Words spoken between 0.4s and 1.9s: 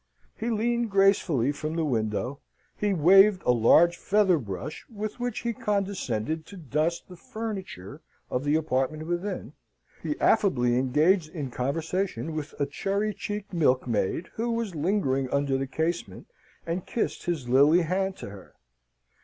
leaned gracefully from the